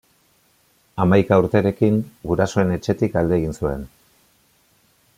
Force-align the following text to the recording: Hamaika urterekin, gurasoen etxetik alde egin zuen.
Hamaika 1.03 1.37
urterekin, 1.43 2.01
gurasoen 2.31 2.75
etxetik 2.79 3.21
alde 3.23 3.41
egin 3.41 3.57
zuen. 3.63 3.89